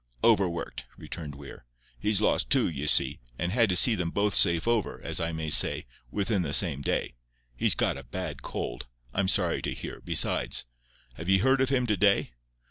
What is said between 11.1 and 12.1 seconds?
Have ye heard of him to